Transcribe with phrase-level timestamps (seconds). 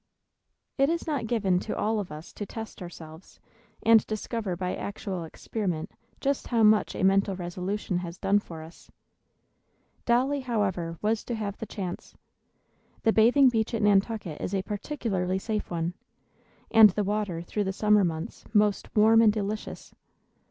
[0.79, 3.39] It is not given to all of us to test ourselves,
[3.83, 8.89] and discover by actual experiment just how much a mental resolution has done for us.
[10.05, 12.15] Dolly, however, was to have the chance.
[13.03, 15.93] The bathing beach at Nantucket is a particularly safe one,
[16.71, 19.93] and the water through the summer months most warm and delicious.